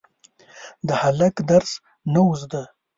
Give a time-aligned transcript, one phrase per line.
[0.87, 1.71] د هلک درس
[2.13, 2.63] نه و زده.